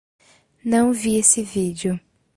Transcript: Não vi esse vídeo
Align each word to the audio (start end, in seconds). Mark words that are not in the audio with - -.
Não 0.65 0.91
vi 0.91 1.17
esse 1.19 1.43
vídeo 1.43 1.99